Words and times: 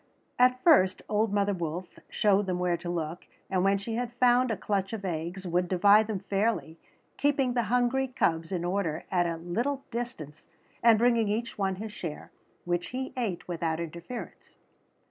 At 0.39 0.63
first 0.63 1.03
old 1.07 1.31
mother 1.31 1.53
wolf 1.53 1.99
showed 2.09 2.47
them 2.47 2.57
where 2.57 2.75
to 2.75 2.89
look, 2.89 3.27
and 3.51 3.63
when 3.63 3.77
she 3.77 3.93
had 3.97 4.11
found 4.13 4.49
a 4.49 4.57
clutch 4.57 4.93
of 4.93 5.05
eggs 5.05 5.45
would 5.45 5.67
divide 5.67 6.07
them 6.07 6.21
fairly, 6.21 6.79
keeping 7.17 7.53
the 7.53 7.61
hungry 7.69 8.07
cubs 8.07 8.51
in 8.51 8.65
order 8.65 9.05
at 9.11 9.27
a 9.27 9.37
little 9.37 9.83
distance 9.91 10.47
and 10.81 10.97
bringing 10.97 11.27
each 11.27 11.55
one 11.59 11.75
his 11.75 11.93
share, 11.93 12.31
which 12.65 12.87
he 12.87 13.13
ate 13.15 13.47
without 13.47 13.79
interference. 13.79 14.57